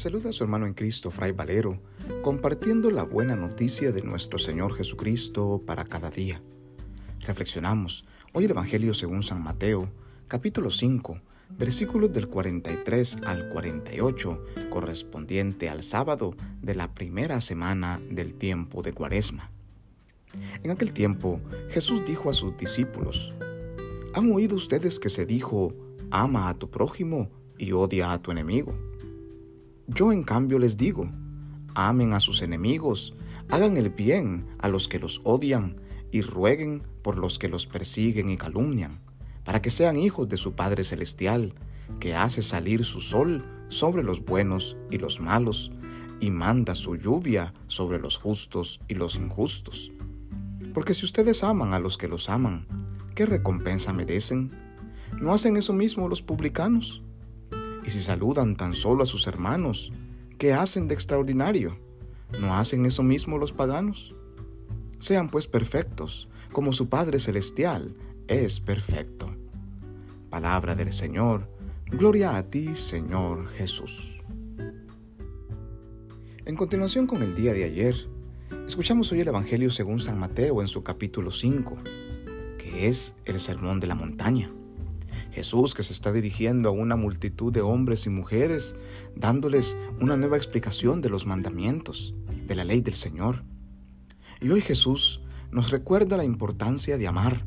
[0.00, 1.78] saluda a su hermano en Cristo, Fray Valero,
[2.22, 6.40] compartiendo la buena noticia de nuestro Señor Jesucristo para cada día.
[7.26, 9.90] Reflexionamos hoy el Evangelio según San Mateo,
[10.26, 18.32] capítulo 5, versículos del 43 al 48, correspondiente al sábado de la primera semana del
[18.32, 19.50] tiempo de Cuaresma.
[20.62, 23.34] En aquel tiempo, Jesús dijo a sus discípulos,
[24.14, 25.74] ¿Han oído ustedes que se dijo,
[26.10, 27.28] ama a tu prójimo
[27.58, 28.89] y odia a tu enemigo?
[29.92, 31.10] Yo en cambio les digo,
[31.74, 33.12] amen a sus enemigos,
[33.48, 35.80] hagan el bien a los que los odian
[36.12, 39.00] y rueguen por los que los persiguen y calumnian,
[39.44, 41.54] para que sean hijos de su Padre Celestial,
[41.98, 45.72] que hace salir su sol sobre los buenos y los malos,
[46.20, 49.90] y manda su lluvia sobre los justos y los injustos.
[50.72, 52.68] Porque si ustedes aman a los que los aman,
[53.16, 54.52] ¿qué recompensa merecen?
[55.20, 57.02] ¿No hacen eso mismo los publicanos?
[57.84, 59.92] Y si saludan tan solo a sus hermanos,
[60.38, 61.78] ¿qué hacen de extraordinario?
[62.38, 64.14] ¿No hacen eso mismo los paganos?
[64.98, 67.94] Sean pues perfectos, como su Padre Celestial
[68.28, 69.26] es perfecto.
[70.28, 71.48] Palabra del Señor,
[71.86, 74.20] gloria a ti, Señor Jesús.
[76.44, 77.96] En continuación con el día de ayer,
[78.66, 81.78] escuchamos hoy el Evangelio según San Mateo en su capítulo 5,
[82.58, 84.52] que es el Sermón de la Montaña.
[85.32, 88.76] Jesús que se está dirigiendo a una multitud de hombres y mujeres,
[89.14, 92.14] dándoles una nueva explicación de los mandamientos,
[92.46, 93.44] de la ley del Señor.
[94.40, 97.44] Y hoy Jesús nos recuerda la importancia de amar.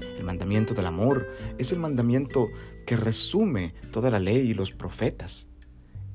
[0.00, 2.48] El mandamiento del amor es el mandamiento
[2.86, 5.48] que resume toda la ley y los profetas.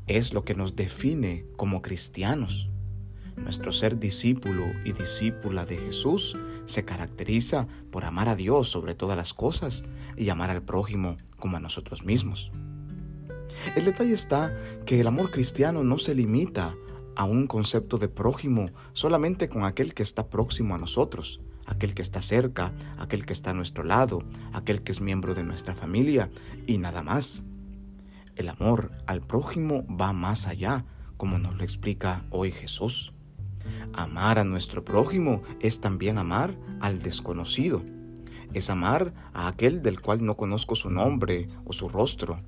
[0.07, 2.69] Es lo que nos define como cristianos.
[3.37, 9.15] Nuestro ser discípulo y discípula de Jesús se caracteriza por amar a Dios sobre todas
[9.15, 9.83] las cosas
[10.17, 12.51] y amar al prójimo como a nosotros mismos.
[13.75, 16.75] El detalle está que el amor cristiano no se limita
[17.15, 22.01] a un concepto de prójimo solamente con aquel que está próximo a nosotros, aquel que
[22.01, 24.19] está cerca, aquel que está a nuestro lado,
[24.53, 26.29] aquel que es miembro de nuestra familia
[26.65, 27.43] y nada más.
[28.35, 30.85] El amor al prójimo va más allá,
[31.17, 33.13] como nos lo explica hoy Jesús.
[33.93, 37.83] Amar a nuestro prójimo es también amar al desconocido.
[38.53, 42.39] Es amar a aquel del cual no conozco su nombre o su rostro.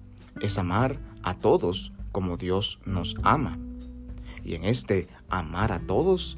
[0.41, 3.57] Es amar a todos como Dios nos ama.
[4.43, 6.37] Y en este amar a todos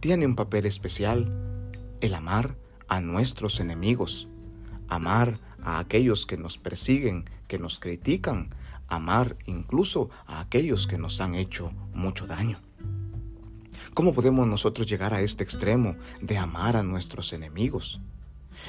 [0.00, 1.30] tiene un papel especial
[2.00, 2.56] el amar
[2.88, 4.28] a nuestros enemigos,
[4.88, 8.50] amar a aquellos que nos persiguen, que nos critican,
[8.88, 12.58] amar incluso a aquellos que nos han hecho mucho daño.
[13.94, 18.00] ¿Cómo podemos nosotros llegar a este extremo de amar a nuestros enemigos?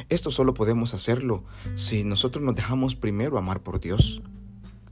[0.09, 1.45] Esto solo podemos hacerlo
[1.75, 4.21] si nosotros nos dejamos primero amar por Dios.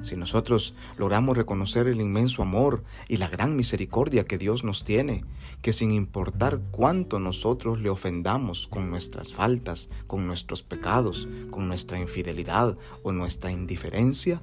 [0.01, 5.25] Si nosotros logramos reconocer el inmenso amor y la gran misericordia que Dios nos tiene,
[5.61, 11.99] que sin importar cuánto nosotros le ofendamos con nuestras faltas, con nuestros pecados, con nuestra
[11.99, 14.41] infidelidad o nuestra indiferencia,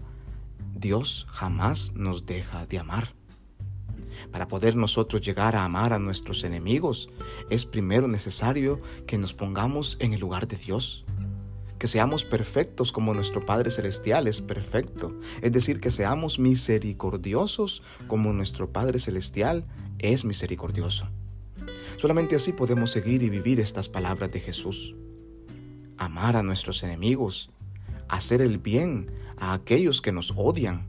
[0.74, 3.17] Dios jamás nos deja de amar.
[4.30, 7.08] Para poder nosotros llegar a amar a nuestros enemigos,
[7.50, 11.04] es primero necesario que nos pongamos en el lugar de Dios.
[11.78, 15.18] Que seamos perfectos como nuestro Padre Celestial es perfecto.
[15.42, 19.64] Es decir, que seamos misericordiosos como nuestro Padre Celestial
[19.98, 21.08] es misericordioso.
[21.96, 24.94] Solamente así podemos seguir y vivir estas palabras de Jesús.
[25.96, 27.50] Amar a nuestros enemigos,
[28.08, 30.88] hacer el bien a aquellos que nos odian,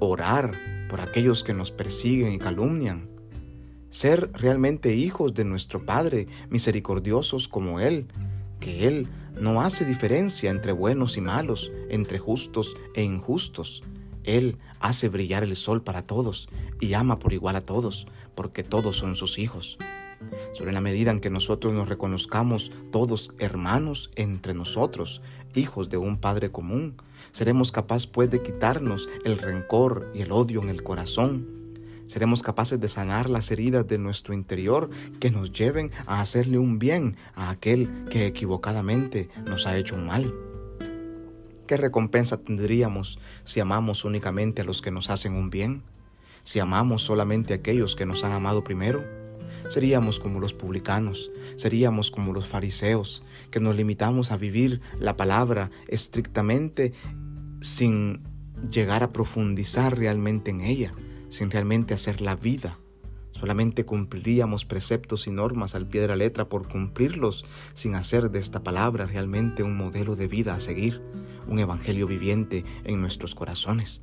[0.00, 3.08] orar por aquellos que nos persiguen y calumnian,
[3.90, 8.08] ser realmente hijos de nuestro Padre, misericordiosos como Él,
[8.60, 9.08] que Él
[9.40, 13.82] no hace diferencia entre buenos y malos, entre justos e injustos.
[14.24, 16.48] Él hace brillar el sol para todos
[16.80, 19.78] y ama por igual a todos, porque todos son sus hijos.
[20.52, 25.22] Sobre la medida en que nosotros nos reconozcamos todos hermanos entre nosotros,
[25.54, 26.96] hijos de un Padre común,
[27.32, 31.48] seremos capaces pues de quitarnos el rencor y el odio en el corazón.
[32.06, 34.90] Seremos capaces de sanar las heridas de nuestro interior
[35.20, 40.06] que nos lleven a hacerle un bien a aquel que equivocadamente nos ha hecho un
[40.06, 40.34] mal.
[41.66, 45.82] ¿Qué recompensa tendríamos si amamos únicamente a los que nos hacen un bien?
[46.42, 49.23] Si amamos solamente a aquellos que nos han amado primero?
[49.68, 55.70] Seríamos como los publicanos, seríamos como los fariseos, que nos limitamos a vivir la palabra
[55.88, 56.92] estrictamente
[57.60, 58.22] sin
[58.70, 60.94] llegar a profundizar realmente en ella,
[61.30, 62.78] sin realmente hacer la vida.
[63.32, 68.38] Solamente cumpliríamos preceptos y normas al pie de la letra por cumplirlos, sin hacer de
[68.38, 71.02] esta palabra realmente un modelo de vida a seguir,
[71.48, 74.02] un evangelio viviente en nuestros corazones.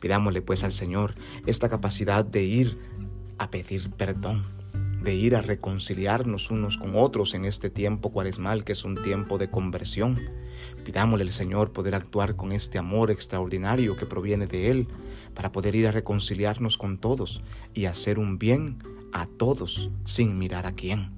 [0.00, 1.14] Pidámosle pues al Señor
[1.46, 2.78] esta capacidad de ir
[3.38, 4.44] a pedir perdón,
[5.04, 9.36] de ir a reconciliarnos unos con otros en este tiempo cuaresmal que es un tiempo
[9.36, 10.18] de conversión.
[10.82, 14.88] Pidámosle al Señor poder actuar con este amor extraordinario que proviene de Él
[15.34, 17.42] para poder ir a reconciliarnos con todos
[17.74, 18.78] y hacer un bien
[19.12, 21.10] a todos sin mirar a quién,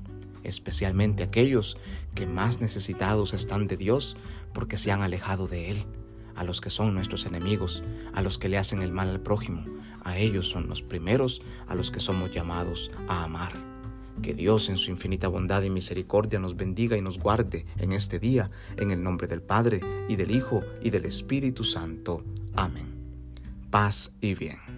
[0.43, 1.77] especialmente aquellos
[2.15, 4.17] que más necesitados están de Dios
[4.53, 5.87] porque se han alejado de Él
[6.35, 7.83] a los que son nuestros enemigos,
[8.13, 9.65] a los que le hacen el mal al prójimo.
[10.05, 13.76] A ellos son los primeros a los que somos llamados a amar.
[14.23, 18.19] Que Dios en su infinita bondad y misericordia nos bendiga y nos guarde en este
[18.19, 22.25] día, en el nombre del Padre, y del Hijo, y del Espíritu Santo.
[22.55, 22.87] Amén.
[23.71, 24.76] Paz y bien.